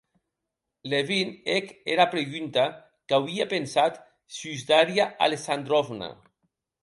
[0.91, 2.63] Levin hec era pregunta
[3.11, 3.93] qu'auie pensat
[4.37, 6.09] sus Daria Alexandrovna.